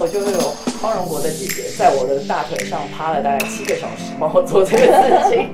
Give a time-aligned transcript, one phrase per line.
[0.00, 0.38] 我就是有
[0.80, 5.50] 包容国的姐姐在我的大腿上趴了大概七个小时，帮我做这个事情。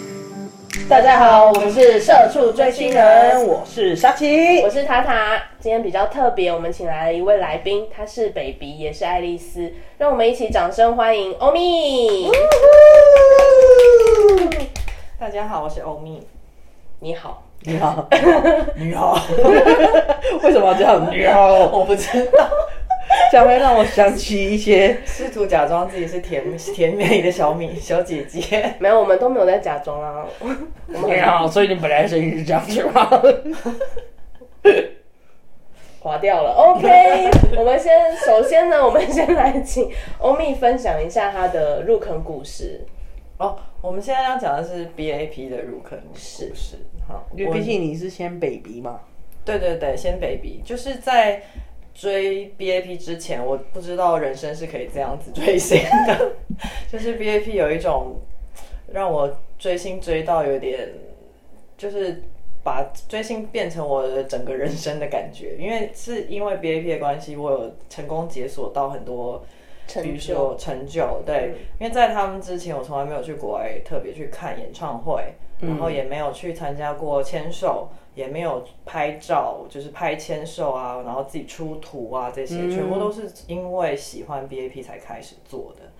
[0.88, 5.36] 大家好，我们是社畜追星人，我是沙琪，我是塔塔。
[5.60, 9.70] 今天比较特别，我们请来了一位来宾，他是 baby，也是爱丽丝。
[9.98, 12.30] 让我们一起掌声欢迎欧米。
[15.20, 16.26] 大家好，我是欧米。
[17.00, 18.08] 你好， 你好，
[18.74, 19.20] 你好。
[20.42, 21.10] 为什么要这样？
[21.14, 22.48] 你好，我不知道。
[23.30, 28.74] 这样会让我想起一些 试图假装自己是甜甜美的小米小姐姐。
[28.78, 30.24] 没有，我们都没有在假装啊。
[30.40, 30.46] 我
[30.98, 33.10] 们很好，所以你本来声音是这样子吗？
[36.00, 36.52] 划掉了。
[36.52, 42.86] OK，我们先首先呢，我们先来请欧米分享一下他的入坑故事。
[43.38, 46.52] 哦，我们现在要讲的是 BAP 的入坑故事。
[47.08, 49.00] 好，因为毕竟你是先 baby 嘛。
[49.44, 51.42] 对对对，先 baby，就是在。
[51.98, 56.32] 追 BAP 之前，我不知道人生是可以这样子追星的，
[56.92, 58.20] 就是 BAP 有一种
[58.92, 60.90] 让我追星追到有点，
[61.78, 62.22] 就是
[62.62, 65.56] 把追星变成我的整个人生的感觉。
[65.58, 69.42] 因为是因为 BAP 的关系，我有成功解锁到很多，
[70.02, 71.22] 比如说成就。
[71.24, 77.88] 对，因为在他们之前，我从来没有去国外特别去看演唱会，然后也没有去参加过签售。
[78.16, 85.92] 也没有拍照，就是拍签售啊，然后自己出图啊，这些全部都是因为喜欢 BAP 才开始做的。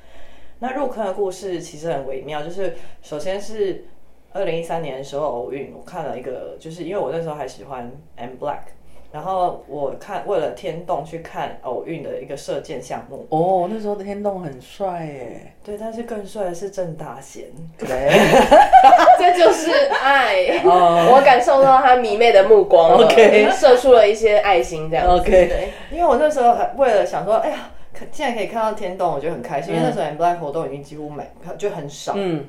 [0.59, 3.85] 那入坑的故事其实很微妙，就是首先是
[4.33, 8.63] 二零一三年的时候偶遇，我看了一个，就是因为我那时候还喜欢 M Black。
[9.13, 15.53] 然后我看为了天动去看偶运的一个射箭项目哦，那时候的天动很帅耶。
[15.65, 17.45] 对，但是更帅的是郑大贤。
[17.79, 17.89] 对，
[19.19, 20.61] 这就是爱。
[20.65, 25.07] 哦我感受到他迷妹的目光 OK，射出了一些爱心这样。
[25.07, 25.71] OK，对。
[25.91, 27.71] 因为我那时候还为了想说，哎呀，
[28.13, 29.75] 现在可以看到天动，我觉得很开心。
[29.75, 31.25] 因为那时候 M Black 活动已经几乎没，
[31.57, 32.13] 就很少。
[32.17, 32.45] 嗯。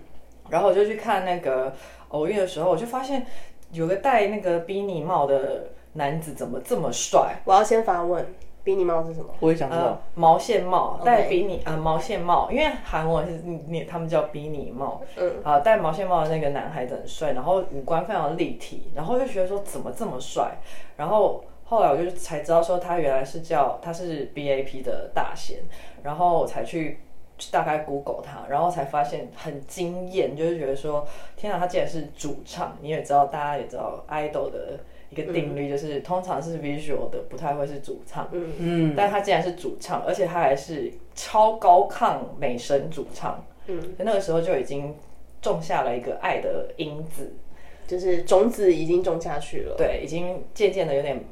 [0.49, 1.73] 然后我就去看那个
[2.09, 3.25] 偶运的时候，我就发现
[3.71, 5.67] 有个戴那个 Beanie 帽的。
[5.97, 7.41] 男子怎么这么帅？
[7.43, 8.23] 我要先发问，
[8.63, 9.33] 比你帽是什么？
[9.39, 9.99] 我也想知道。
[10.13, 15.01] 毛线帽，戴比你啊毛线帽，因为韩文是你他们叫比你帽。
[15.15, 20.57] 嗯，啊，戴毛线帽的那个男孩子很帅，然后五官非常立体，然后就觉得说怎么这么帅？
[20.97, 25.57] 然后后来我就才知道说他原来是叫他是 BAP 的大贤，
[26.03, 26.99] 然后我才去
[27.51, 32.77] 大概 Google 他，然后才发现很惊艳，就是觉得说天啊，他竟然是主唱！
[32.81, 34.79] 你也知道，大家也知道 idol 的。
[35.09, 38.51] 一个定律就是，通常是 visual 的不太会是主唱，嗯。
[38.59, 44.93] 嗯，但他竟然是主唱，而且他还是超高亢美声主唱，嗯，那个时候就已经
[45.41, 47.31] 种下了一个爱的因子，
[47.87, 51.23] 就是种子已经种下去了，对，已经渐渐的有点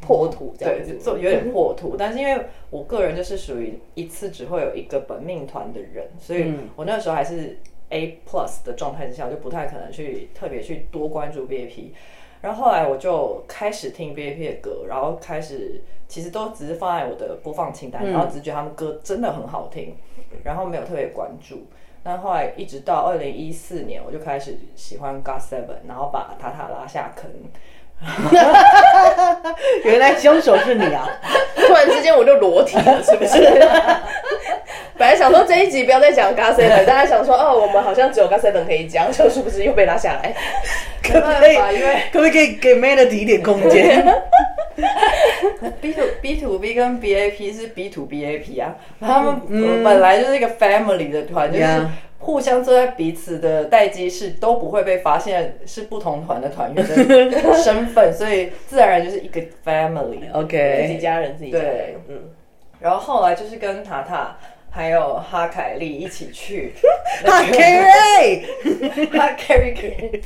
[0.00, 1.96] 破土，对，就有点破土。
[1.98, 2.40] 但是因为
[2.70, 7.58] 我个人就是属于一次只会有一个本命团的人，所以我那个时候还是
[7.90, 11.90] A plus 的状态之下，就不太可能去特别去多关注 BAP。
[12.40, 19.96] 然后后来我就开始听 BAP 的歌，然后开始其实都只是放在我的播放清单，然后只觉得他们歌真的很好听，
[20.44, 21.66] 然后没有特别关注。
[22.02, 27.28] 但后来一直到二零一四年，我就开始喜欢 God Seven，然后把塔塔拉下坑。
[29.84, 31.04] 原来凶手是你啊！
[31.56, 33.36] 突然之间我就裸体了，是不是？
[34.98, 40.34] 本来想说这一集不要再讲 God Seven，大家想说哦，我们好像只有 God Seven 可以讲，就是不是又被拉下来？
[41.02, 41.54] 可不可以？
[41.54, 44.04] 因为可不可以给 Melody 一点空间？
[45.80, 49.40] B to B to B 跟 BAP 是 B to BAP 啊，他们
[49.84, 51.86] 本来就是一个 family 的团，就是
[52.18, 56.84] 互相坐在彼此的待机室都不会被发现是不同团的团员
[57.30, 60.20] 的 身份，所以自然而然就是一个 family。
[60.32, 62.30] OK，自己家人自己对，嗯。
[62.80, 64.36] 然后后来就是跟塔塔。
[64.78, 66.72] 还有哈凯利一起去，
[67.26, 68.44] 哈凯瑞，
[69.10, 70.22] 哈凯瑞，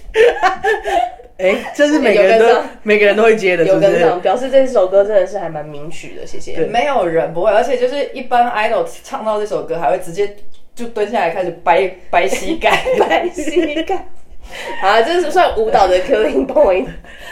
[1.40, 6.66] 哎，这是每个人都每个人都会接的，有跟上，表示这首歌真的是还蛮名曲的，谢谢。
[6.66, 10.36] 没有人不会，而且就是一般 idol 唱到这首歌，还会直接
[10.74, 14.06] 就蹲下来开始掰掰膝盖，掰膝盖。
[14.80, 16.88] 好，这是算舞蹈的 killing point，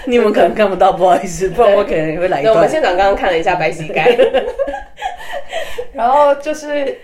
[0.07, 2.55] 你们可能看不到，不好意思，不然我可能会来一段。
[2.55, 4.17] 我们现场刚刚看了一下白膝盖。
[5.93, 6.99] 然后就是，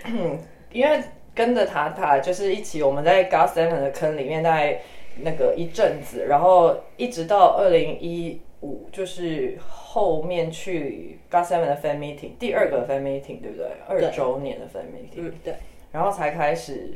[0.71, 1.01] 因为
[1.35, 4.79] 跟着塔塔，就是一起我们在 God Seven 的坑里面，大概
[5.21, 13.67] 那个一阵子，然后一直到二零一五，就是后面去 God Seven 的 Fan Meeting，第二个 Fan Meeting，对不对？
[13.87, 15.55] 二周年的 Fan Meeting，嗯，对。
[15.91, 16.95] 然后才开始，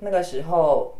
[0.00, 0.96] 那个时候，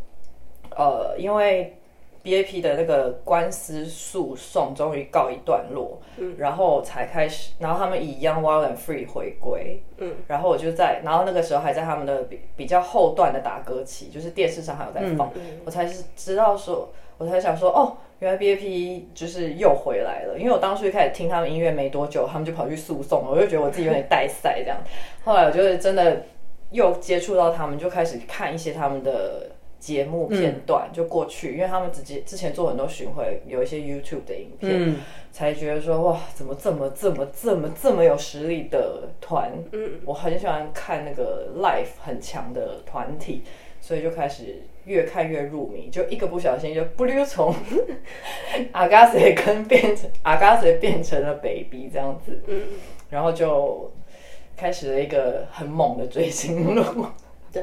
[0.74, 1.76] 呃，因为
[2.24, 15.30] BAP 的那个官司诉讼终于告一段落，嗯，然后才开始，然后他们以 Young Wild and Free 回归，嗯，然后我就在，然后那个时候还在他们的比比较后段的打歌期，就是电视上还有在放，
[15.64, 24.78] 我才是知道说，我才想说，哦，原来 BAP 就是又回来了，因为我当初一开始听他们音乐没多久，他们就跑去诉讼了，我就觉得我自己有点带赛这样，
[25.24, 26.24] 后来我就是真的
[26.72, 29.50] 又接触到他们，就开始看一些他们的。
[29.86, 34.96] 节目片段就过去，因为他们直接之前做很多巡回，有一些 YouTube 的影片，
[35.30, 39.52] 才觉得说哇，怎么这么这么这么这么有实力的团？
[39.70, 43.44] 嗯，我很喜欢看那个 Life 很强的团体，
[43.80, 47.54] 所以就开始越看越入迷，就一个不小心就不溜从
[48.72, 52.62] 阿嘎塞跟变成阿嘎塞变成了 baby 这样子，嗯，
[53.10, 53.92] 然后就
[54.56, 57.06] 开始了一个很猛的追星路，
[57.52, 57.62] 对。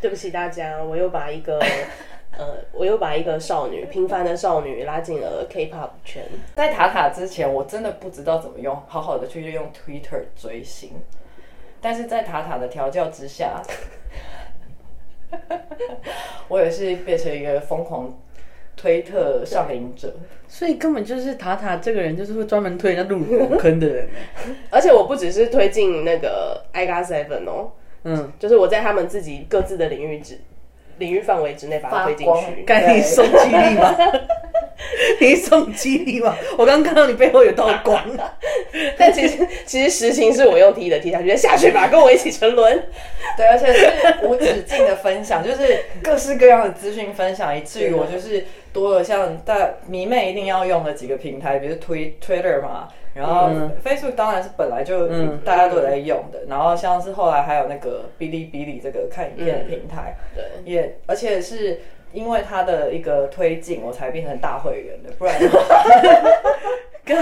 [0.00, 1.60] 对不起大家，我又把一个
[2.38, 6.22] 呃，我又把一个少女平凡的少女拉进了 K-pop 圈。
[6.54, 10.92] 在塔塔之前，我真的不知道怎么用好好的去用 Twitter 追星，
[11.80, 13.60] 但是在塔塔的调教之下，
[16.48, 18.18] 我也是变成一个疯狂
[18.76, 20.14] 推特上瘾者。
[20.48, 24.08] 所以根本就是塔塔这个人，就是会专门推人家入火坑的人。
[24.70, 27.72] 而且我不只是推进那个 I Got Seven 哦。
[28.04, 30.38] 嗯，就是我在他们自己各自的领域之
[30.98, 32.62] 领域范围之内把它推进去。
[32.66, 33.96] 该你送激励吗？
[35.20, 36.34] 你送激励吗？
[36.56, 38.02] 我刚刚看到你背后有道光。
[38.96, 42.82] 但其实其实实情是我用踢的踢下去，下去吧，跟我一起沉沦。
[43.36, 49.54] 对，而且是无止境的分享，就是各式各样的资讯分享，以至于我就是多了像大
[49.86, 52.88] 迷妹一定要用的几个平台，比如推 Twitter 嘛。
[53.12, 53.48] 然后
[53.84, 55.08] Facebook 当然是本来就
[55.38, 61.80] 大家都在用的，然后像是后来还有那个哔哩哔哩这个看影片的平台，对，也而且是
[62.12, 65.34] 因为他的一个推进，我才变成大会员的，不然。
[67.10, 67.16] 这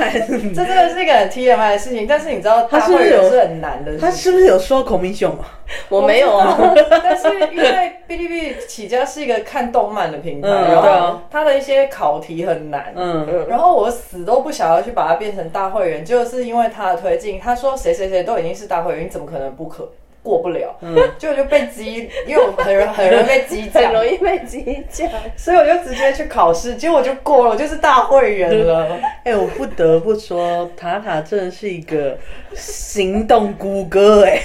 [0.55, 3.97] 真的是一个很 TMI 的事情，但是你知道大会员是很难的。
[3.97, 5.61] 他是不是有说孔明兄啊？
[5.89, 6.59] 我没有啊，
[7.03, 19.91] 但是因为哔哩哔哩起家是一个看动漫的平台，然后他的一些考题很难，嗯，然后我死都不想要去把它变成大会员，就是因为他的推进，他说谁谁谁都已经是大会员，你怎么可能不可？
[20.23, 28.99] 过不了，嗯 就就被激，因为我很容很容易被激将，很容易被激将， 所以我就直接去考试，结果就过了，我就是大会员了。
[29.25, 32.19] 哎，我不得不说，塔塔真的是一个
[32.55, 34.41] 行动谷歌，哎，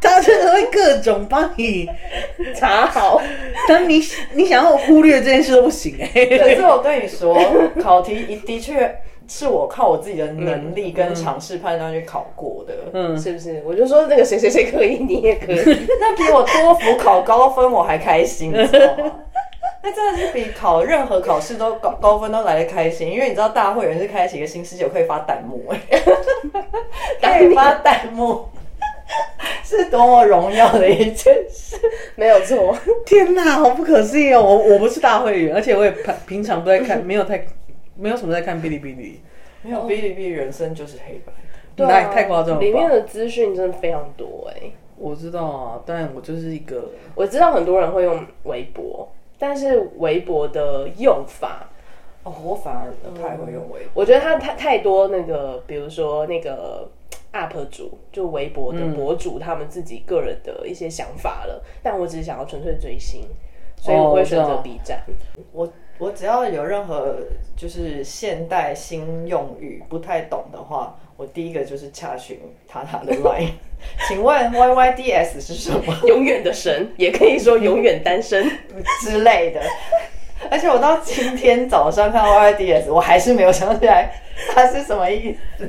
[0.00, 1.88] 他真的会各种帮你
[2.54, 3.20] 查好，
[3.68, 4.00] 但你
[4.32, 6.26] 你想要忽略这件事都不行，哎。
[6.38, 7.38] 可是我跟你说，
[7.82, 8.94] 考题的确。
[9.32, 13.62] 是我靠我自己的能力跟尝试判断去考过的，嗯，是不是？
[13.64, 15.56] 我就说那个谁谁谁可以，你也可以。
[16.00, 19.12] 那比我托福考高分我还开心，你知道吗？
[19.84, 25.78] 那真的是比考任何考试都高高分都来的开心，因为你知道大会员是开启一个新世界，可以发弹幕，哎，
[27.22, 28.46] 可以发弹幕，
[29.64, 31.76] 是多么荣耀的一件事，
[32.16, 32.76] 没有错。
[33.06, 34.42] 天哪，好不可思议哦！
[34.42, 37.46] 我我不是大会员，而且我也平平常不在看，没有太。
[37.96, 39.20] 没有什么在看哔哩哔哩，
[39.62, 41.32] 没有哔哩哔哩，人生就是黑白，
[41.86, 42.60] 太太夸张了。
[42.60, 51.68] 里面的资讯真的非常多哎，我知道啊，但我就是一个，我知道很多人会用微博，但是微博的用法，
[52.22, 53.90] 哦，我反而不太会用微博。
[53.94, 56.88] 我觉得他太太多那个，比如说那个
[57.32, 61.62] UP 主，就微博的博主，他们自己个人的一些想法了。
[61.82, 63.26] 但我只是想要纯粹追星，
[63.76, 65.02] 所以我会选择 B 站。
[65.52, 65.68] 我。
[66.00, 67.14] 我只要有任何
[67.54, 73.50] 就是现代新用语不太懂的话，我第一个就是查询塔塔的 line。
[74.08, 75.94] 请问 Y Y D S 是什么？
[76.06, 78.50] 永远的神，也可以说永远单身
[79.02, 79.60] 之类的。
[80.50, 84.10] 而且我到今天早上看 Y Y D S，我还是没有想起来
[84.54, 85.68] 它是什么意思。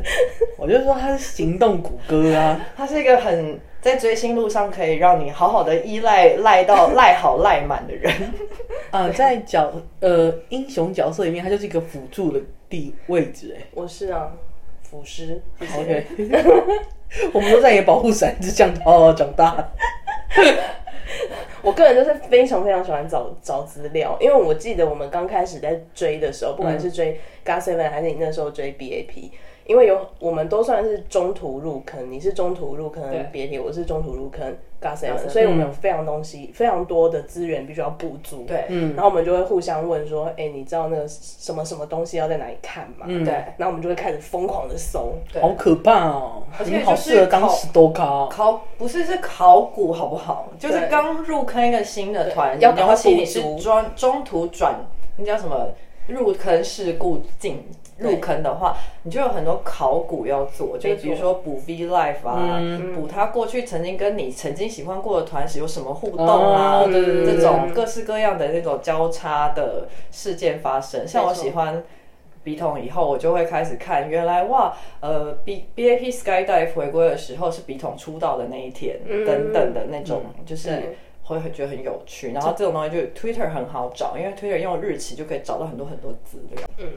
[0.58, 3.60] 我就说它是行动谷歌啊，它是一个很。
[3.82, 8.14] 在追星路上，可以让你好好的依赖赖到赖好赖满的人。
[8.92, 13.58] 呃，在角呃英雄角色里面，他就是一个辅助的地位置。
[13.58, 14.32] 哎，我是啊，
[14.84, 15.42] 辅师。
[15.60, 16.06] OK，
[17.34, 19.72] 我们都在演保护伞，就这样哦长大。
[21.64, 29.32] 我个人就是非常非常喜欢找找资料，因为我记得我们刚开始在追的时候，不管是追 GOT7 还是你那时候追 BAP。
[29.72, 33.02] 因为有我们都算是中途入坑，你是中途入坑
[33.32, 38.44] 别提，我是中途入坑 GOT7，所以我们有非常东西非常多的资源必须要补足。
[38.46, 43.06] 对，然后我们就会互相问说，哎，你知道那个什么什么东西要在哪里看吗？
[43.08, 46.44] 嗯对，然后我们就会开始疯狂的搜，好可怕哦！
[46.60, 50.50] 而且好适合当时多考考，不是是考古好不好？
[50.60, 54.76] 就是刚入坑一个新的团，要尤其你是中中途转，
[55.16, 55.70] 那叫什么
[56.08, 57.64] 入坑事故进。
[58.02, 62.60] 入坑的话，你就有很多考古要做，就比如说补 V Life 啊，
[62.96, 71.08] 补他过去曾经跟你曾经喜欢过的团时有什么互动啊，这种各式各样的那种交叉的事件发生。
[71.08, 71.84] 像我喜欢
[72.44, 82.32] 笔筒以后，我就会开始看，原来哇，呃，B B A P Skydive 回归的时候是笔筒出道的那一天，等等的那种，就是会觉得很有趣。
[82.32, 86.68] 然后这种东西就 Twitter 很好找，因为 Twitter 用日期就可以找到很多很多资料。
[86.80, 86.88] 嗯。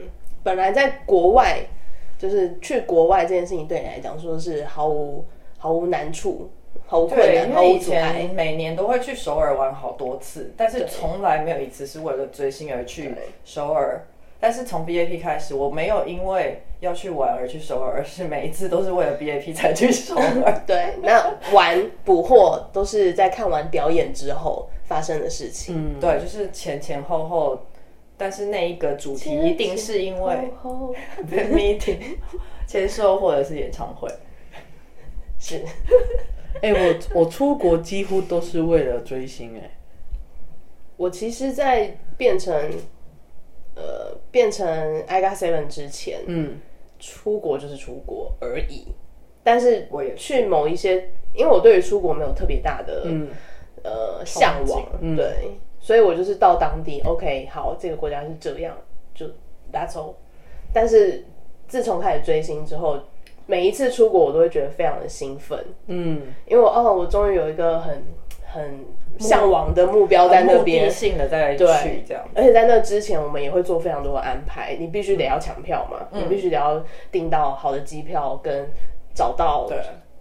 [0.45, 1.57] 本来在国外，
[2.19, 5.25] 就是去国外这件事情对你来讲，说是毫无
[5.57, 6.51] 毫无难处，
[6.85, 8.29] 毫无困难，毫无阻碍。
[8.31, 13.11] 每年都会去首尔玩好多次，但是从来没有一次是为了追星而去
[13.43, 14.05] 首尔。
[14.39, 20.61] 但是从 B A P 开始，我没有因为要去玩而去首尔，而是每一次都是为了 B A P 才去首尔。
[20.67, 25.95] 对，那玩捕获都是在看完表演之后发生的事情。
[25.95, 27.59] 嗯，对，就是前前后后。
[28.17, 30.35] 但是那一个主题一定是因为
[31.51, 32.17] meeting
[32.67, 34.09] 签售或者是演唱会，
[35.39, 35.63] 是。
[36.61, 39.69] 哎，我我出国几乎都是为了追星哎。
[40.95, 42.53] 我其实，在变成
[43.75, 44.65] 呃变成
[45.07, 46.59] I got seven 之前，嗯，
[46.97, 48.87] 出国就是出国而已。
[49.43, 53.05] 但是我也去某一些，因为我对于出国没有特别大的
[53.83, 55.59] 呃向往，对。
[55.85, 58.75] 所以我就是到当地，OK，好，这个国家是这样，
[59.13, 59.27] 就
[59.71, 60.15] That's all。
[60.73, 61.23] 但是
[61.67, 62.97] 自从开始追星之后，
[63.45, 68.03] 每一次出国我都会觉得非常的兴奋，嗯，因为我哦，我终于有一个很
[68.51, 68.83] 很
[69.19, 72.27] 向往的目标在那边，性的在去这样。
[72.33, 78.67] 而且在那之前，我们也会做非常多的安排，你必须得要抢票嘛，你必须得要订到好的机票，跟
[79.13, 79.69] 找到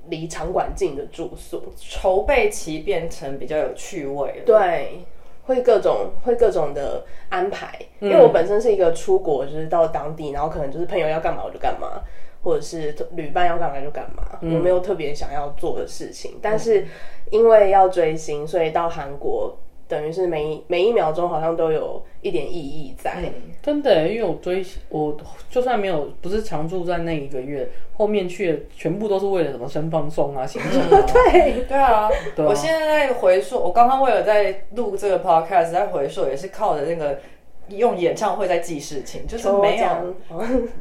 [0.08, 5.00] 离场馆近的住宿，筹备期变成比较有趣味了，对。
[5.44, 12.02] 会各种会各种的安排，因为我本身是一个出国，就是到当地，然后可能就是朋友要干嘛我就干嘛，
[12.42, 16.38] 或者是旅伴要干嘛就干嘛，我没有特别想要做的事情。
[16.42, 16.86] 但是
[17.30, 19.56] 因为要追星，所以到韩国。
[19.86, 23.22] 等于是每每一秒钟好像都有一点意义在，
[23.62, 25.16] 真的，因为我追我
[25.50, 31.04] 就算没有不是常住在那一个月，后面去的全部都是为了什么生放松啊、行程啊。
[31.12, 37.20] 对 对啊，我现在在回溯，我刚刚为了在录这个 podcast 在回溯，也是靠着那个
[37.68, 40.14] 用演唱会在记事情，就是没有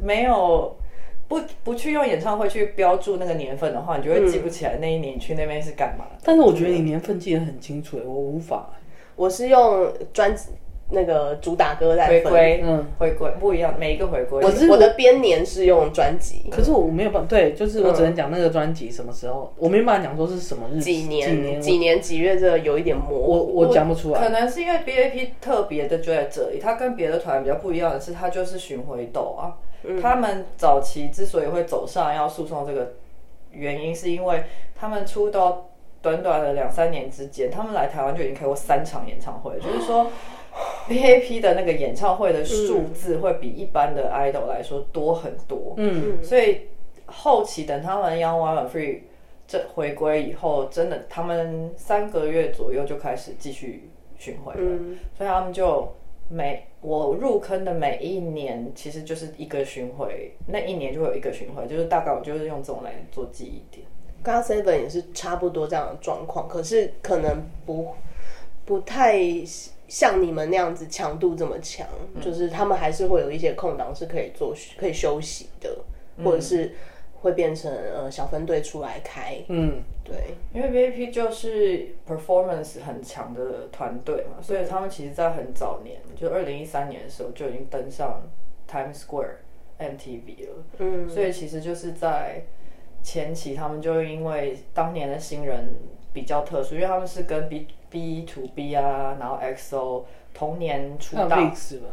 [0.02, 0.74] 没有
[1.28, 6.06] 不不去用演唱会去标注那个年份的话，你就会记不起来那一年去那边是干嘛。
[6.22, 8.70] 但是我觉得你年份记得很清楚，我无法。
[9.16, 10.50] 我是用专辑
[10.90, 14.44] 那个主打歌在回归，嗯，回归不一样，每一个回归。
[14.44, 24.20] 我是我的编年是用专辑，可是我没有办法，对，就是我只能讲那个专辑什么时候，我没办法讲说是什么日几年几年几月，这有一点模糊，我我讲不出来。
[24.20, 29.56] 可能是因为 B A P 特别的就在这里，它跟别的团比较不一样的是，它就是巡回斗啊。
[30.02, 32.92] 他们早期之所以会走上要诉讼这个
[33.52, 34.44] 原因，是因为
[34.76, 35.70] 他们出道。
[36.04, 40.10] 短短的两三年之间，他们来台湾就已经开过三场演唱会，就是说
[40.88, 45.72] V A P 的那个演唱会的数字会比一般的 idol 来说多很多。
[45.78, 46.68] 嗯，所以
[47.06, 49.00] 后期等他们 Young One Free
[49.48, 54.78] 这回归以后，真的他们三个月左右就开始继续巡回了，
[55.16, 55.90] 所以他们就
[56.28, 63.86] 每我入坑的每一年其实就是一个巡回，那一年就会有一个巡回，就是大概我就是用这种来做记忆点。
[64.24, 67.94] 刚 seven 也是差不多这样的状况，可是可能不
[68.64, 69.20] 不太
[69.86, 71.86] 像你们那样子强度这么强，
[72.22, 75.76] 就是他们还是会有一些空档是可以做可以休息的，
[76.24, 76.72] 或者是
[77.20, 79.36] 会变成呃小分队出来开。
[79.48, 88.22] 嗯，对，因为 V I P 就是 performance 很强的团队嘛，所以他们其实在很早年，就二零一三年的时候就已经登上
[88.66, 89.36] Times Square
[89.76, 90.52] M T V 了。
[90.78, 92.42] 嗯，所以其实就是在。
[93.04, 95.76] 前期他们就因为当年的新人
[96.12, 101.86] 比较特殊，因为他们是跟 B B to B 啊，然后 X O 同年出道，Bix 吧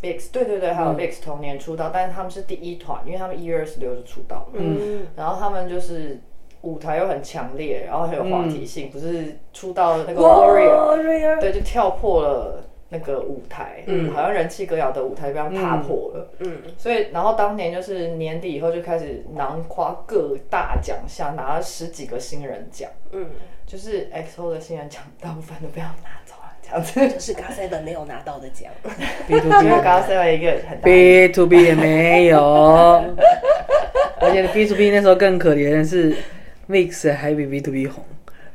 [0.00, 6.20] ，Bix 对对对，还有 Bix 同年出道，但是他们是第一团，因为他们一月二十六就出道，嗯，然后他们就是
[6.62, 23.26] 舞台又很强烈，然后很有话题性，不是出道那个 Warrior，对，就跳破了那个舞台，嗯，好像人气歌谣的舞台被他踏破了，嗯，所以然后当年就是年底以后就开始囊括各大奖项，拿了十几个新人奖，嗯，
[23.66, 28.70] 就是 XO 的新人奖大部分都被他拿走了，这样子，就是 GOT 的没有拿到的奖，
[29.26, 32.40] B to B GOT7 一个很大，B to B 也没有，
[34.20, 36.16] 而且 B to B 那时候更可怜的是
[36.68, 38.04] Mix 还比 B to B 红，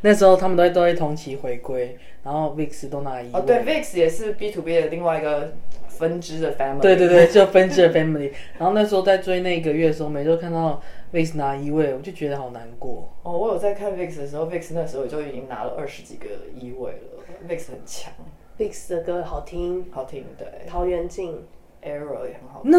[0.01, 1.97] 那时候他们都会都会同期回归。
[2.23, 5.53] 然后 VIX 都拿一哦，对，VIX 也是 B to B 的另外一个
[5.87, 6.79] 分支的 family。
[6.79, 8.31] 对对对，就分支的 family。
[8.59, 10.79] 然后那时候在追那个月的时候，每周看到
[11.11, 13.11] VIX 拿一位，我就觉得好难过。
[13.23, 18.13] 哦，我有在看 VIX 的时候，VIX 那时候就已经拿了二十几个一位了，VIX 很强。
[18.59, 20.47] VIX 的歌好听，好听，对。
[20.67, 21.43] 桃源镜。
[21.83, 22.71] Arrow 也很好听。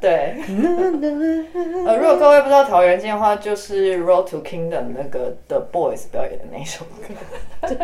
[0.00, 0.36] 对。
[1.86, 7.14] 呃，如果各位不知道桃源镜的话，就是《Road to Kingdom》那个 The Boys 表演的那首歌。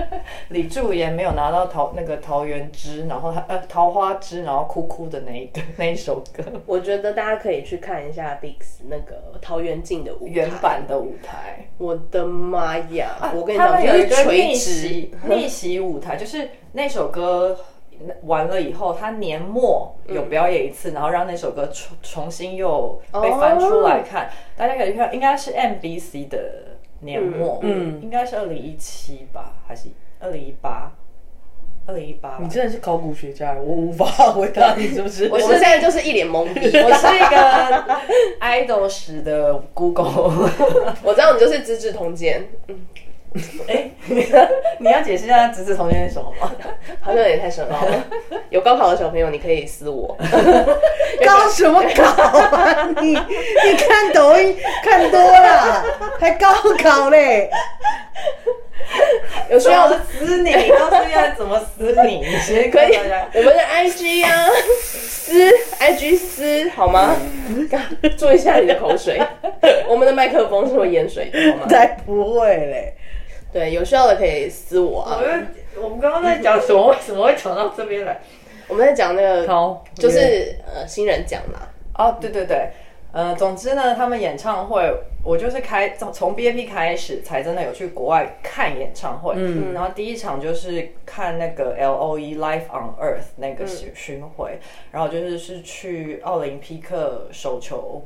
[0.48, 6.42] 李柱言没有拿到桃那个桃源枝，然后他呃桃花枝，然后哭哭的那一个那一首歌。
[6.66, 11.66] 我觉得大家可以去看一下 Bix 那个桃源镜的舞原版的舞台。
[11.78, 13.32] 我的妈呀！
[13.34, 17.56] 我跟你讲，有一个逆袭逆袭舞台，就是那首歌。
[18.22, 24.30] 完了以后，他年末有表演一次，然后让那首歌重重新又被翻出来看。
[24.56, 26.38] 大家可以看，应该是 MBC 的
[27.00, 29.88] 年末，嗯，应该是二零一七吧，还是
[30.18, 30.92] 二零一八？
[31.86, 32.38] 二零一八。
[32.40, 35.28] 你真的是考古学家，我无法回答你是不是？
[35.32, 37.84] 我现在就是一脸懵逼， 我是一个
[38.40, 40.48] idol 史的 Google，
[41.02, 42.48] 我知道你就是《资治通鉴》。
[43.68, 43.90] 哎，
[44.78, 46.50] 你要解释一下“直子同学”是什么吗？
[47.00, 48.04] 好像有点太深奥了。
[48.50, 50.16] 有高考的小朋友，你可以私我。
[51.24, 52.88] 高什么考啊？
[53.00, 55.84] 你你看抖音看多了，
[56.18, 57.48] 还高考嘞？
[59.48, 62.18] 有需要我撕你，告诉一下怎么撕你？
[62.26, 64.48] 你先可以，我们的 IG 啊，
[64.82, 67.14] 撕 IG 撕好吗？
[68.16, 69.20] 做一下你的口水。
[69.86, 71.66] 我们的麦克风是会淹水的，好吗？
[71.68, 72.94] 才不会嘞。
[73.52, 75.20] 对，有需要的可以私我啊。
[75.80, 76.88] 我们刚刚在讲什么？
[76.88, 78.20] 为什么会讲到这边来？
[78.68, 81.60] 我们在讲那个，就是呃新人奖嘛。
[81.96, 82.70] 哦，对对对，
[83.12, 84.88] 呃，总之呢，他们演唱会，
[85.24, 89.34] 我就是开从从 B A P 开始，才真的有去国外看演唱会。
[89.36, 94.58] 嗯，然后第一场就是看那个 L O E Life on Earth 那个巡巡回，
[94.92, 98.04] 然后就是是去奥林匹克手球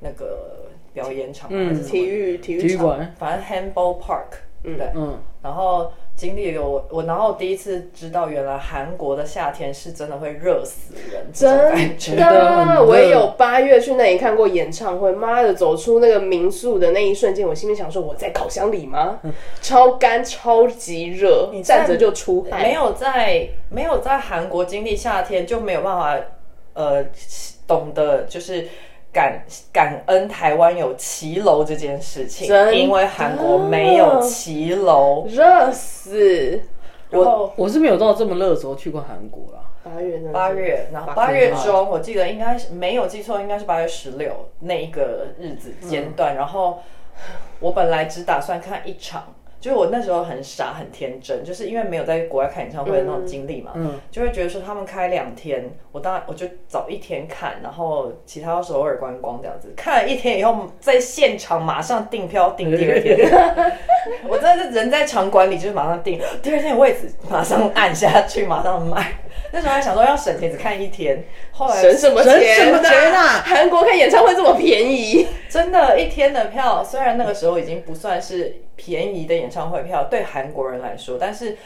[0.00, 4.45] 那个表演场，嗯，体育体育馆，反正 Handball Park。
[4.74, 12.84] 对，嗯，然后经历了我，我然后第一次知道，原来韩国的夏天是真的会热死人，真的。
[12.84, 19.20] 我也有八月去那里看过演唱会，妈的，走出那个民宿的那一瞬间，我心里想说，我在烤箱里吗？
[19.62, 22.60] 超干，超级热，你站着就出汗。
[22.60, 26.18] 没有在没有在韩国经历夏天，就没有办法，
[26.74, 27.04] 呃，
[27.66, 28.66] 懂得就是。
[29.16, 36.60] 感感恩台湾有骑楼这件事情，因为韩国没有骑楼，热死。
[37.10, 39.60] 我我是没有到这么热的时候去过韩国啦。
[39.82, 46.36] 八月八月，然后八月中，我记得应该是没有记错，应该是八月十六那一个日子间段。
[46.36, 46.80] 然后
[47.60, 49.32] 我本来只打算看一场。
[49.60, 53.72] 就是我那时候很傻很天真，就是因为没有在国外看演唱会的那种经历嘛，
[54.10, 63.18] 就会觉得说他们开两天，我当然我就早一天看，然后其他首尔观光这样子，看了一天以后，在现场马上订票订第二天
[64.28, 69.12] 我真的是人在场馆里就是马上订，第二天位置马上按下去，马上买。
[69.56, 71.24] 那时候还想说要省钱，只看一天。
[71.50, 72.56] 后来省什么钱？
[72.56, 73.42] 什么钱啊？
[73.42, 81.56] 韩国看演唱会这么便宜，真的，一天的票虽然那个时候已经不算是便宜的演唱会票，对韩国人来说，但是。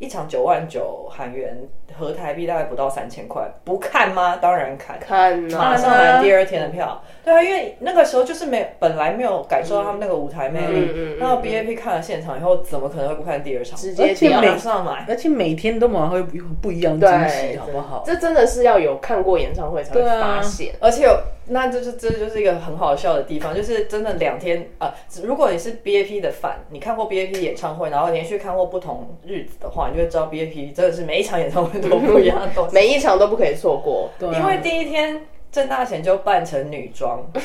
[0.00, 1.56] 一场九万九韩元
[1.96, 4.36] 合台币大概不到三千块，不看吗？
[4.36, 7.00] 当然看，看，马上买第二天的票。
[7.22, 13.78] 对啊，因为那个时候就是没本来没有感受到他们那个舞台魅力，然后 B A P 看了现场以后，怎么可能会不看第二场？
[13.78, 16.24] 直接马上买，而且每天都马上会有
[16.62, 18.02] 不一样惊喜，好不好？
[18.06, 21.10] 这真的是要有看过演唱会才会发现，而且有。
[21.52, 24.94] 那这就这就是一个很好笑的地方，就是真的两天啊！
[25.22, 34.10] 如果你是 B A P 的 fan，你看过 B A P 演唱会，然后连续看过不同日子的话，你就会知道 B A P 真的是每一场演唱会都不一样， 每一场都不可以错过。
[34.18, 37.20] 对，因为第一天郑大贤就扮成女装。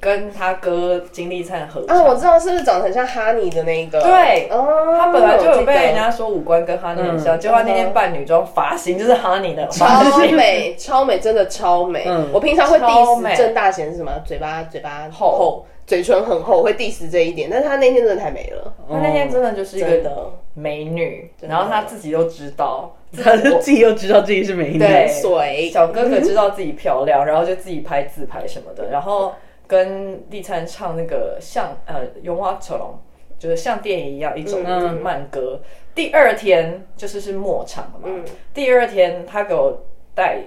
[0.00, 3.98] 跟他哥金立灿合啊，我知道是不是长得很像哈尼的那个？
[4.02, 9.88] 对，哦，他本来就有被人家说五官跟哈尼很像，结果他那天扮女装，发型就是哈尼的，超
[10.30, 12.06] 美，超美，真的超美。
[12.34, 14.12] 我平常会 diss 郑大贤是什么？
[14.26, 25.68] 嘴巴嘴巴厚，嘴唇很厚，会 diss 这一点，但是他那天真的太美了，他那天真的就是一个美女，然后他自己都知道，他就自己又知道自己是美女，对，水。
[25.70, 29.34] 小哥哥知道自己漂亮，然后就自己拍自拍什么的，然后
[29.66, 32.98] 跟立灿唱那个像呃《永花成龙》，
[33.42, 34.62] 就是像电影一样一种
[35.02, 35.60] 慢歌。
[35.94, 38.08] 第二天就是是末场嘛，
[38.54, 40.38] 第二天他给我戴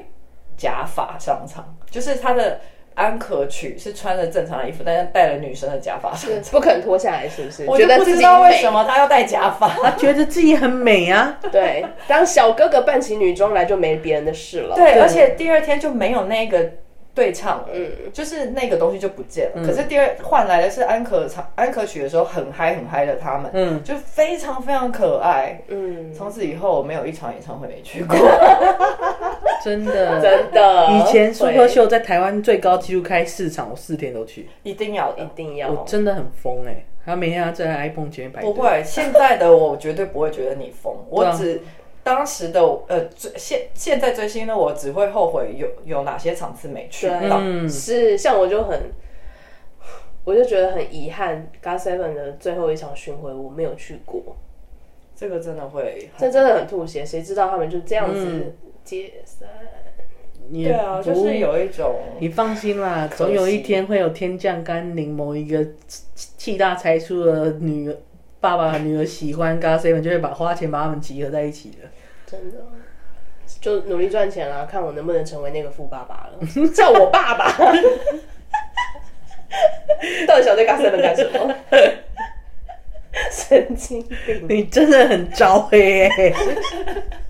[0.57, 2.59] 假发上场，就是他的。
[2.97, 7.63] 安可曲是穿着正常的衣服，但是戴了女生的假发是不肯脱下来，是不是？
[7.67, 11.37] 我就不知道为什么他要戴假发，他觉得自己很美啊。
[11.51, 14.75] 对，当小哥哥扮起女装来，就没别人的事了。
[14.75, 16.71] 对，而且第二天就没有那个。
[17.17, 19.65] 对唱，嗯，就是那个东西就不见了。
[19.65, 26.13] 可是第二换来的是安可唱安可曲的时候很嗨很嗨的他们，嗯，就非常非常可爱，嗯。
[26.13, 28.15] 从此以后我没有一场演唱会没去过，
[29.67, 30.87] 真的真的。
[30.91, 36.85] 以前苏克秀在台湾最高纪录开四场，我四天都去，一定要一定要，我真的很疯哎！
[37.05, 41.61] 他每天要在 iPhone 前面排不会，现在的我绝对不会觉得你疯， 我只。
[42.03, 47.41] 当时的呃，最现现在追星的我只会后悔有有哪些场次没去到。
[47.67, 48.79] 是像我就很，
[50.23, 54.37] 我就觉得很遗憾，GOT Seven 的最后一场巡回我没有去过。
[55.17, 57.05] 这个真的会，这真的很吐血。
[57.05, 58.55] 谁知道他们就这样子
[58.87, 59.49] 解散？
[60.49, 65.65] 对啊，就是有一种，你放心啦，总有一天会有天降甘霖，某一个
[66.15, 67.97] 气大才出的女儿。
[68.39, 71.77] 爸爸和女儿喜欢 GOT Seven，就会把花钱把他们集合在一起的。
[72.25, 72.59] 真的，
[73.59, 76.39] 就努力赚钱啦，看我能不能成为那个富爸爸了。
[76.73, 77.51] 叫我爸爸。
[80.27, 81.55] 到底想对 GOT Seven 干什么？
[83.31, 84.45] 神经病！
[84.47, 86.07] 你真的很招黑。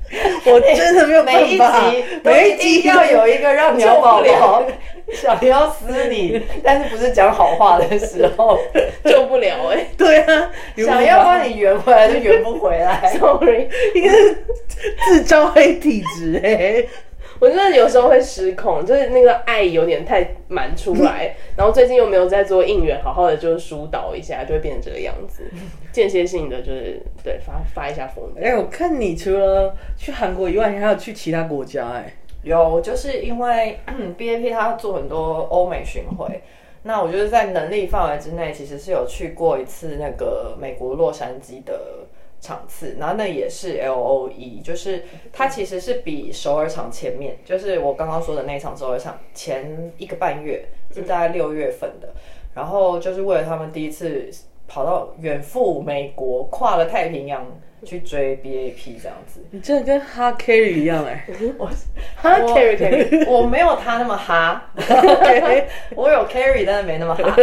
[0.46, 1.66] 我真的没有每一集
[2.24, 4.64] 每一集要有一个让鸟宝宝
[5.14, 8.60] 想要撕你，但是不是讲好话的时候
[9.06, 9.88] 救不了哎。
[9.98, 13.12] 对啊，想要帮你圆回来就圆不回来。
[13.20, 14.46] Sorry，应该是
[15.06, 16.86] 自招黑体质哎。
[17.40, 25.44] 我真的有时候会失控，就是那个爱有点太满出来， 然后最近又没有在做应援，好好的就是疏导一下，就会变成这个样子。
[25.94, 28.24] 间歇性的就是对发发一下疯。
[28.42, 32.14] 哎，我看你除了去韩国以外，你还有去其他国家哎？
[32.44, 33.80] 有，就是因为
[34.18, 36.42] B A P 他做很多欧美巡回，
[36.84, 41.80] 那我觉得在能力范围之内，其实是有去过一次那个美国洛杉矶的。
[42.48, 52.14] 场次，然后那也是 L O E，就是它其实是比首尔场前面，就是我刚刚说的那一场首尔场前一个半月，是大概六月份的，
[52.56, 54.30] 然后就是为了他们第一次
[54.68, 57.46] 跑到远赴美国，跨了太平洋。
[57.86, 61.24] 去追 BAP 这样子，你真的跟哈 carry 一样 哎！
[61.58, 61.70] 我
[62.16, 64.72] 哈 carry carry，我没有他那么哈，
[65.96, 67.36] 我有 carry，但是没那么哈。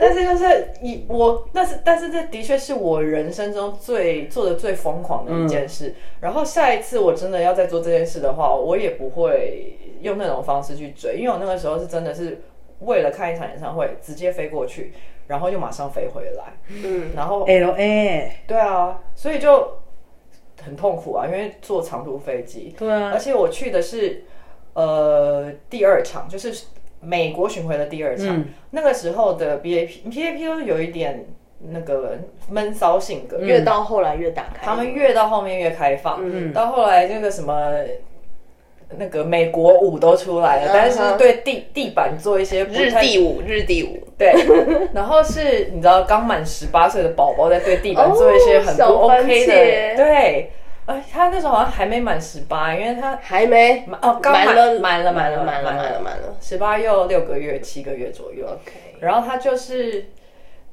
[0.00, 5.94] 但是就是以我，但是但是这的确是我人生中最做的最疯狂的一件事。
[6.20, 12.40] 然后下一次我真的要再做这件事的话，我也不会用那种方式去追，因为我那个时候是真的是
[12.80, 14.92] 为了看一场演唱会，直接飞过去。
[15.26, 19.78] 然后又马上飞回来，嗯，然后 L A，对啊，所以就
[20.62, 24.24] 很痛苦啊，因为坐长途飞机，对啊，而且我去的是
[24.74, 26.66] 呃第二场，就是
[27.00, 31.26] 美国巡回的第二场，那个时候的 B A P B A P 都有一点
[31.60, 37.72] 那个闷骚性格，越到后来越打开，他们越到后面越开放，嗯，到后来那个什么。
[38.90, 44.32] 那个美国舞都出来了，但是对地地板做一些日地舞，日地舞对。
[44.94, 50.50] 然后是你知道刚满十八岁的宝宝在对地板做一些很不 OK 的，对。
[50.86, 58.46] 呃，他那时候好像还没满十八，因为他还没哦，刚满了，满了，满了，满了，满了，满了，十八又六个月，七个月左右。
[58.46, 58.72] OK。
[59.00, 60.06] 然后他就是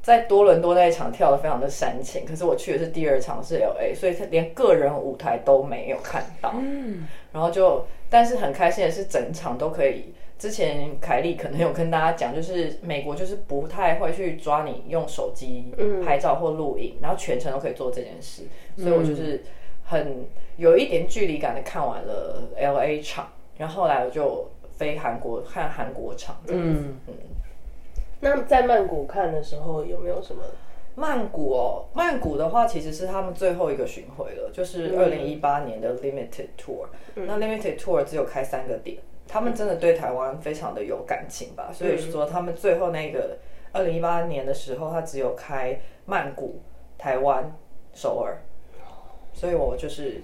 [0.04, 6.54] 在多伦多那一场跳的非常的煽情，可是我去的是第二场是 LA，所以他连个人舞台都没有看到。
[6.56, 7.08] 嗯。
[7.32, 7.86] 然后就。
[8.10, 10.13] 但是很开心的是，整场都可以。
[10.38, 15.74] 之前凯莉可能有跟大家讲，就是美国就是不太会去抓你用手机
[16.06, 18.44] 拍照或录影，然后全程都可以做这件事。
[18.78, 19.42] 所以我就是
[19.86, 26.39] 很有一点距离感的看完了 L A 场，然后后来我就飞韩国看韩国场。
[26.50, 27.13] 嗯嗯。
[28.24, 30.42] 那在曼谷看的时候有没有什么？
[30.96, 36.88] 曼谷哦，曼谷的话其实是他们最后一个巡回了，就是二零一八年的 Limited Tour。
[37.16, 41.72] 那 Limited Tour 只有开三个点，他们真的对台湾非常的有感情吧？
[41.74, 43.38] 所以说他们最后那个
[43.72, 46.62] 二零一八年的时候，他只有开曼谷、
[46.98, 47.56] 台湾、
[47.94, 48.38] 首尔。
[49.36, 50.22] 所以我就是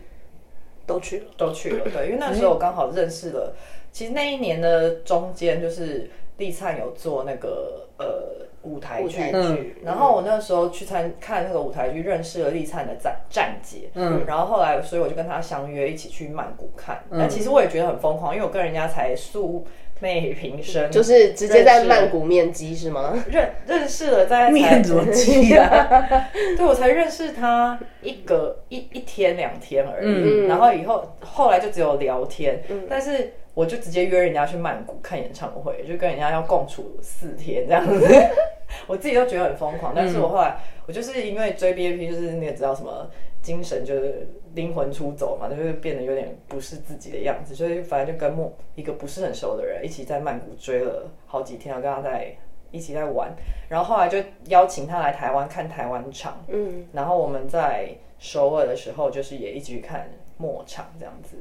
[0.86, 1.84] 都去了，都去了。
[1.86, 3.56] 对，因为那时候我刚好认识了，
[3.92, 6.08] 其实那一年的中间就是
[6.38, 8.48] 立灿有做那个呃。
[8.62, 19.66] 舞台剧，然后我那时候去参看那个舞台剧，认识了立灿的站站姐，嗯，然后后来所以我就跟她相约一起去曼谷看，但其实我也觉得很疯狂，因为我跟人家才素
[20.02, 23.18] 昧平生，就是直接在曼谷面基是吗？
[23.32, 25.88] 认认识了在 面怎么基啊？
[26.58, 33.36] 对我才认识他一个一一天两天而已，然后以后后来就只有聊天，但是。
[33.60, 38.08] 我就直接约人家去曼谷看演唱会，就跟人家要共处四天这样子，
[38.88, 39.92] 我自己都觉得很疯狂。
[39.94, 40.56] 但是我后来，
[40.88, 52.34] 我就是因为追 B A P，就是你也知道什么精神，就是灵魂出走嘛，就是变得有点不是自己的样子，所以反正就跟莫一个不是很熟的人一起在曼谷追了好几天，我跟他在
[52.72, 53.36] 一起在玩。
[53.68, 61.36] 然后后来就邀请他来台湾看台湾场，嗯，然后我们在首尔的时候，就是也一起去看末场这样子，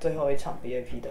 [0.00, 1.08] 最后一场 B A P 的。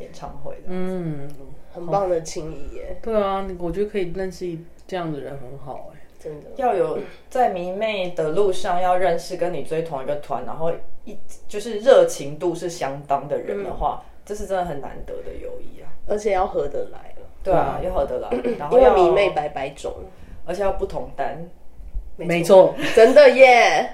[0.00, 1.28] 演唱会的，嗯，
[1.72, 2.98] 很棒的情谊耶。
[3.02, 6.46] 对啊，我觉得可以认识这样的人很好哎，真的。
[6.56, 10.72] 要有在迷妹的路上要认识跟你追同一个团，然后
[11.04, 15.88] 一就是热情度是相当的人的话，这是真的很难得的友谊啊。
[16.06, 17.26] 而且要合得来了。
[17.42, 18.28] 对啊，要合得来。
[18.58, 19.94] 然后因为迷妹百百种，
[20.44, 21.48] 而且要不同单。
[22.16, 23.88] 没错，真的耶。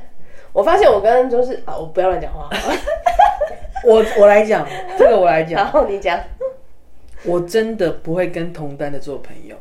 [0.52, 2.48] 我发现我跟就是啊，我不要乱讲话。
[3.84, 4.66] 我我来讲
[4.98, 5.54] 这个，我来讲。
[5.62, 6.18] 然后你讲，
[7.24, 9.56] 我真的不会跟同单的做朋友，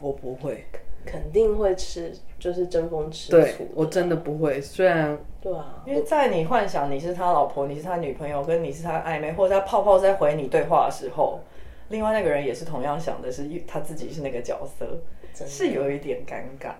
[0.00, 0.64] 我不会，
[1.04, 3.40] 肯定会吃，就是争风吃醋。
[3.40, 4.60] 对，我真的不会。
[4.60, 11.40] 虽然对啊，因为在你幻想你是他老婆，你是他女朋友，跟你是他暧昧，或者他泡泡在回你对话的时候，
[11.88, 14.98] 另外那个人也是同样想的是他自己是那个角色，
[15.46, 16.72] 是有一点尴尬。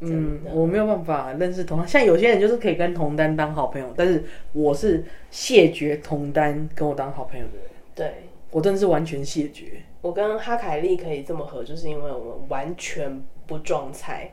[0.00, 7.66] 嗯，我没有办法认识同像有些人就是可以跟同单当好朋友，但是我是谢绝同单跟我当好朋友的人。
[7.94, 9.82] 对，我真的是完全谢绝。
[10.00, 14.32] 我跟哈凯利可以这么合，就是因为我们完全不撞菜，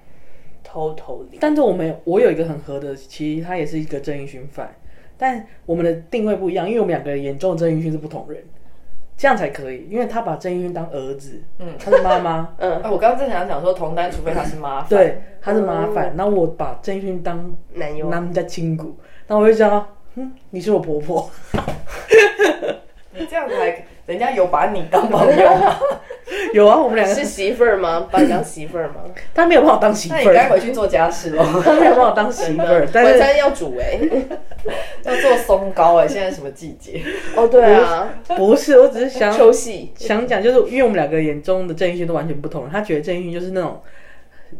[0.63, 1.37] 偷偷的。
[1.41, 4.73] 但是我们，我有一个很合的，其实他也是一个郑义勋范，
[5.17, 8.41] 但我们的定位不一样，因为我们两个眼中的郑义勋是不同人。
[9.17, 18.95] 这样才可以，因为他把郑义勋当儿子，嗯，他是妈妈， 嗯，我刚刚正想讲说同单，除非他是麻烦，对，他是麻烦，然后我把郑义勋当男友，他们家亲骨，
[19.27, 21.29] 那我就讲，嗯，你是我婆婆，
[23.13, 23.83] 你这样子还。
[24.07, 25.77] 人家有把你当朋友吗？
[26.53, 28.07] 有啊，我们两个是媳妇儿吗？
[28.09, 28.95] 把你当媳妇儿吗？
[29.35, 31.43] 他没有把我当媳妇儿，那你该回去做家事喽。
[31.63, 33.99] 他没有把我当媳妇儿， 晚餐要煮哎，
[35.03, 36.07] 要做松糕哎。
[36.07, 37.01] 现在什么季节？
[37.35, 43.81] 哦，对啊，不是，我只是想秋夕想讲，就是因为我们两个眼中的郑义勋都完全不同，他觉得郑义勋就是那种。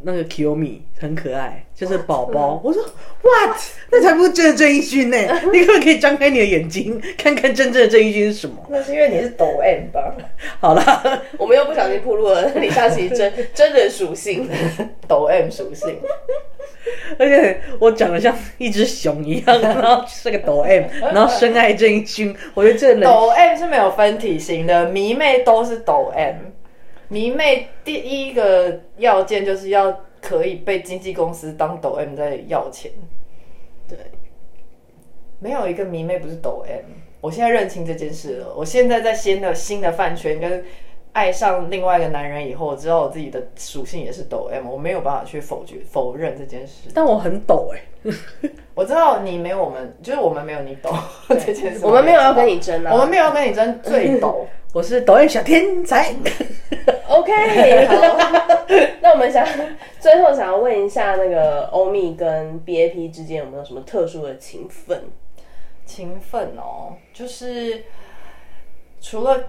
[0.04, 2.60] 那个 k i o m i 很可爱，就是宝宝。
[2.64, 2.82] 我说
[3.22, 3.58] What？
[3.92, 5.18] 那才不是真的郑义勋呢！
[5.54, 8.56] 你可不可以张开你的眼睛， 看看真正的郑义勋是什么？
[8.70, 10.14] 那是因为你是抖 M 吧？
[10.60, 14.50] 好了，我们又不小心暴露了李佳琦真真人属性，
[15.08, 16.00] 抖 M 属性。
[17.20, 22.36] 而且我长得像一只熊一样，然后是个抖 M，然后深爱郑义勋。
[22.54, 26.36] 我觉得这抖 M 是没有分体型的，迷妹都是抖 M。
[27.10, 32.92] 迷妹第一个要件就是要可以被经纪公司当抖 M 在要钱，
[33.88, 33.98] 对，
[35.40, 36.86] 没有一个迷妹不是抖 M。
[37.20, 38.54] 我现在认清这件事了。
[38.56, 40.64] 我现在在新的新的饭圈跟
[41.18, 46.92] 爱上另外一个男人以后，我知道我自己的属性也是抖 M，我没有办法去否决否认这件事。
[46.94, 47.82] 但我很抖哎，
[48.76, 50.94] 我知道你没有我们，就是我们没有你抖
[51.28, 51.84] 这件事。
[51.84, 54.46] 我们没有要跟你争啊，我们没有要跟你争最抖。
[54.74, 56.14] 我是抖 M 小天才。
[57.10, 57.96] OK，好。
[59.02, 59.44] 那我们想
[60.00, 65.06] 最后想要问一下，那个欧米跟 BAP 之间有没有什么特殊的情分？
[65.84, 67.86] 情分哦，就是
[69.02, 69.42] 除了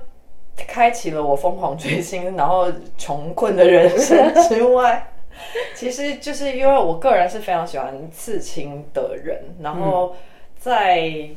[0.66, 5.10] 开启了我疯狂追星， 然后穷困的人生之外，
[5.76, 10.14] 其实就是因为我个人是非常喜欢刺青的人，然后
[10.56, 11.30] 在。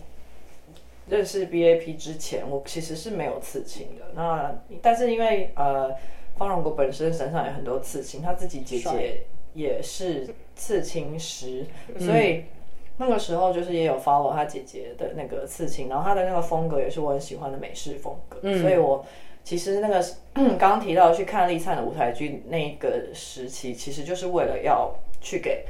[1.10, 4.06] 认识 BAP 之前，我其实是没有刺青的。
[4.16, 5.94] 那但是因为呃，
[6.38, 11.66] 方荣国本身身上有很多刺青，他自己姐姐也是刺青师，
[12.00, 12.46] 所以
[12.98, 18.40] 那个时候就是也有 follow 他姐姐的那个刺青，然后他的那个风格也是我很喜欢的美式风格。
[18.60, 19.06] 所以我
[19.44, 25.66] 其实那个刚刚提到去看立灿的舞台剧那个时期，其实就是为了要去给。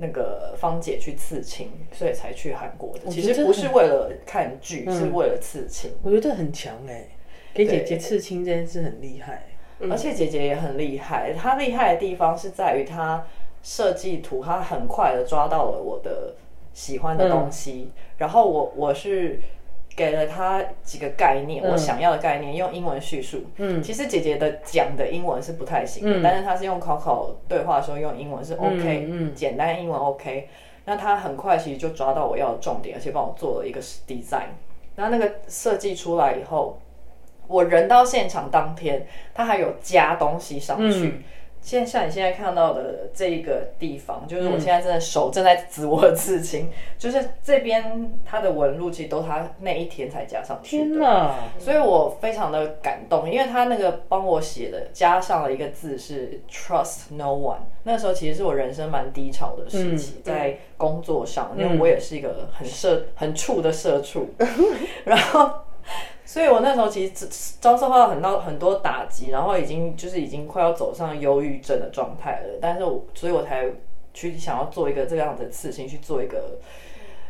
[0.00, 3.10] 那个芳姐去刺青，所以才去韩国的。
[3.10, 5.90] 其实不是为了看剧，是为了刺青。
[6.04, 7.08] 我觉得很强哎，
[7.52, 9.48] 给姐姐刺青这件事很厉害。
[9.90, 13.26] 而且姐姐也很厉害，她厉害的地方是在于她
[13.60, 16.36] 设计图，她很快的抓到了我的
[16.78, 17.90] 喜欢的东西。
[18.18, 19.40] 然后我我是
[19.96, 23.42] 给了他几个概念，我想要的概念，用英文叙述。
[23.56, 30.48] 嗯，其实姐姐的讲的英文是不太行的，但是她是用考考对话的时候用英文是 OK，嗯，简单英文 OK。
[30.84, 34.54] 那他很快其实就抓到我要的重点，而且帮我做了一个 design。
[34.94, 36.78] 那那个设计出来以后，
[37.46, 41.22] 我人到现场当天，他还有加东西上去。
[41.68, 64.30] 现像你现在看到的这一个地方，就是我现在真的手正在指我刺青，就是这边它的纹路其实都他那一天才加上去的，所以我非常的感动，因为他那个帮我写的加上了一个字是 trust no one，那时候其实是我人生蛮低潮的时期，在工作上，因为我也是一个很社很处的社畜，
[65.04, 65.50] 然后。
[66.24, 67.26] 所以我那时候其实
[67.60, 72.58] 遭受到很多很多打击，然后已经就是已经快要走上忧郁症的状态了。
[72.60, 73.66] 但是我所以我才
[74.12, 76.58] 去想要做一个这样的事情，去做一个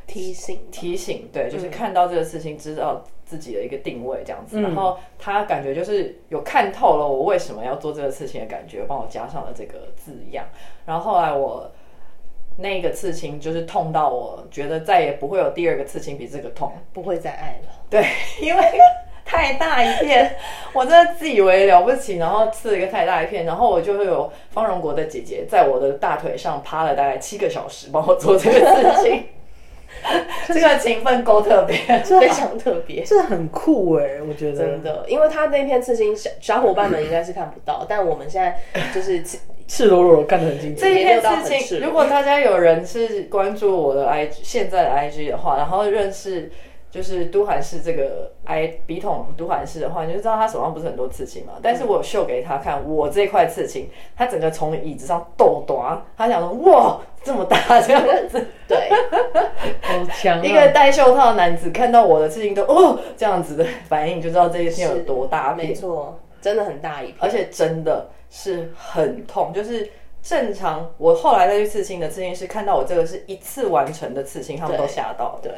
[0.07, 4.61] 提醒提醒，对，就是看到这个事情，知道自己的一个定位这样子。
[4.61, 10.45] 然后他感觉就是有看透了我为什么要做这个事情的感觉，帮我加上了这个字样。
[10.87, 11.71] 然后后来我。
[12.61, 17.71] 那个刺青就是痛到我觉得再也不会有第二个刺青比这个痛，不会再爱了。
[17.89, 18.05] 对，
[18.43, 18.63] 因为
[19.25, 20.35] 太大一片，
[20.73, 29.25] 我真的自以为了不起，然后刺了一个太大一片，然后我就会有方荣国的姐姐在我的大腿上趴了大概七个小时，帮我做这个刺青。
[30.49, 34.59] 这个情分够特别，非常特别，这很酷哎，我觉得。
[34.59, 38.59] 真的，因为他那片刺青，小小伙伴们应该是看不到，但我们现在
[38.95, 39.23] 就是
[39.69, 40.81] 赤裸裸干得很清楚。
[40.81, 46.51] 这一件事情，如果大家有人是关注我的 IG 现在的 IG 的话，然后认识。
[46.91, 51.53] 就是都韩氏这个 I 笔筒都韩氏的话，你就知道他手上不是很多刺青嘛。
[51.63, 58.89] 但是我秀给他看我这块刺青，他整个从椅子上抖短，他想说哇这么大这样子，对，
[59.83, 60.43] 好强。
[60.43, 69.53] 一个戴袖套的男子看到我的刺青都哦这样子的反应，就知道这一片有多大没错，真的很大一片，而且真的是很痛。
[69.53, 69.89] 就是
[70.23, 75.39] 正常我后来再去刺青的刺青师看到我这个是一次完成的刺青，他们都吓到。
[75.43, 75.53] 对。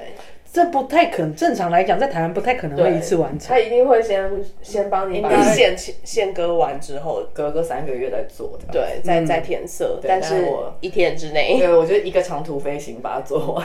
[0.53, 3.51] 这不太可能，正常来讲，在台湾不太可能会一次完成。
[3.51, 4.29] 他一定会先
[4.61, 8.65] 先帮你把线线割完之后，隔个三个月再做的。
[8.73, 11.57] 对，再再填色，但是我一天之内。
[11.57, 13.65] 对，我就一个长途飞行把它做完。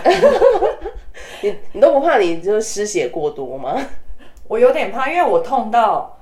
[1.42, 3.84] 你你都不怕你就是失血过多吗？
[4.48, 6.20] 我有点怕，因为我痛到。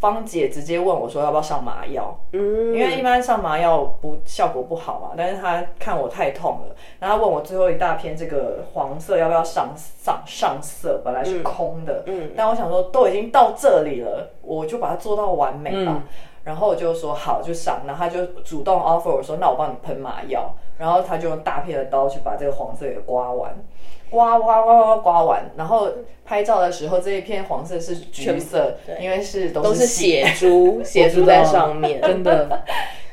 [0.00, 16.02] 芳姐直接问我说要不要上麻药，嗯，因为一般上麻药不效果不好嘛，但是她看我太痛了，然后问我最后一大片这个黄色要不要上上上色，本来是空的，嗯，但我想说都已经到这里了，我就把它做到完美吧，
[16.44, 23.52] 然后我就说好就上，然后她就主动 offer 我说那我帮你喷麻药，然后她就用大片的刀去把这个黄色给刮完。
[24.10, 25.88] 刮刮刮刮刮完，然后
[26.24, 32.62] 拍照的时候，这一片黄色是橘色，因为是都是血珠， 血珠在上面，真的。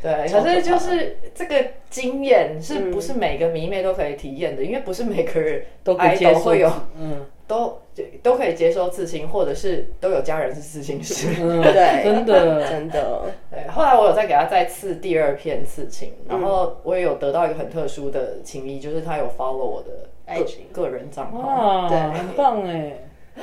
[0.01, 4.63] 对，可是就是这个经验是不是每个迷妹都可以体验的？
[4.63, 6.51] 因为不是每个人都可以接受，
[6.99, 7.81] 嗯，都
[8.21, 13.21] 都可以接受刺青，或者是都有家人是刺青师， 对，真的真的。
[13.49, 20.09] 对，后来我有再给他再刺第二片刺青，然后我也有得到一个很特殊的情谊，就是他有 follow 我的。
[20.25, 22.93] 个个人账号，对，很棒哎，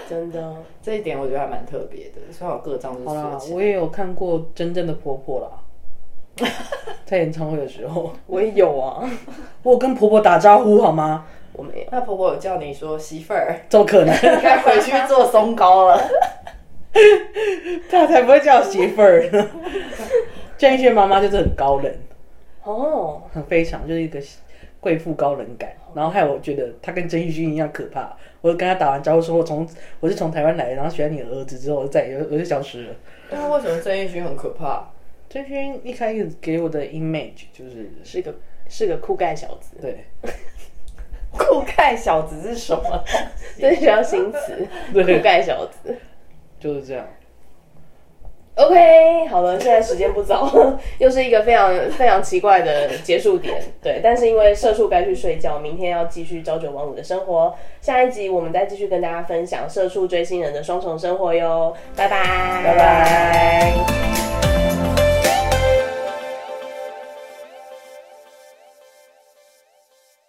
[0.08, 2.20] 真的，这一点我觉得还蛮特别的。
[2.30, 6.46] 虽然我各账好啦，我也有看过真正的婆婆啦，
[7.04, 9.08] 在演唱会的时候，我也有啊，
[9.62, 11.26] 我跟婆婆打招呼好吗？
[11.54, 11.86] 我没有。
[11.90, 13.60] 那婆婆有叫你说媳妇儿？
[13.68, 14.14] 怎么可能？
[14.42, 16.00] 该回去做松糕了。
[17.90, 19.50] 他才不会叫媳妇儿呢。
[20.58, 21.92] 郑轩妈妈就是很高冷
[22.64, 24.18] 哦，很非常就是一个。
[24.82, 28.16] 贵妇高冷感，然后害我觉得他跟曾玉勋一样可怕。
[28.40, 29.64] 我就跟他打完招呼说：“我从
[30.00, 32.94] 我是从台湾来，然后喜欢你儿子之后，再也我就消失了。”
[33.30, 34.90] 那为什么曾玉勋很可怕？
[35.30, 38.34] 曾玉勋一开始给我的 image 就是是个
[38.68, 39.76] 是个酷盖小子。
[39.80, 40.04] 对，
[41.38, 43.04] 酷盖小子是什么？
[43.56, 44.66] 这需要新词。
[44.92, 45.96] 酷盖小子
[46.58, 47.06] 就是这样。
[48.54, 50.46] OK，好了，现在时间不早，
[51.00, 53.62] 又是一个非常非常奇怪的结束点。
[53.82, 57.54] 对，但是因为社畜该去睡觉，明天要继续朝九晚五的生活。
[57.80, 61.74] 下一集我们再继续跟大家分享社畜追星人的双重生活哟。
[61.96, 64.61] 拜拜，拜拜。